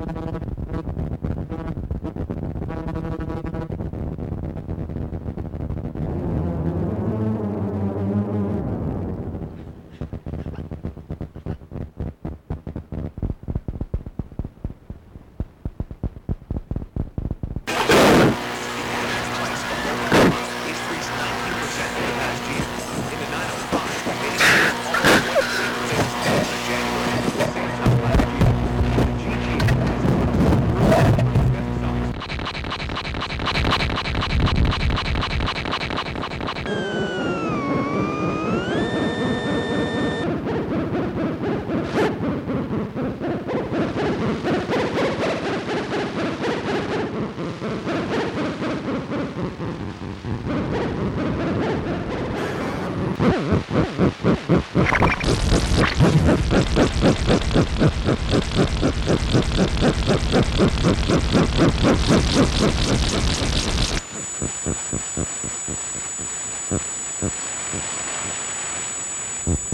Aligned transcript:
¡Gracias 0.00 1.17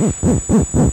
Uh, 0.04 0.12
uh, 0.50 0.54
uh, 0.54 0.64
uh. 0.74 0.83